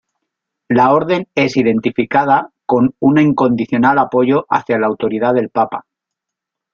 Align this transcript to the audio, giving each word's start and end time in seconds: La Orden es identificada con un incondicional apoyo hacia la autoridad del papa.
La 0.67 0.93
Orden 0.93 1.27
es 1.35 1.57
identificada 1.57 2.49
con 2.65 2.95
un 2.97 3.19
incondicional 3.19 3.99
apoyo 3.99 4.47
hacia 4.49 4.79
la 4.79 4.87
autoridad 4.87 5.35
del 5.35 5.49
papa. 5.51 5.85